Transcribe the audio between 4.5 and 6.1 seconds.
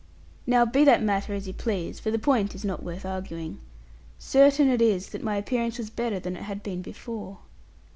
it is that my appearance was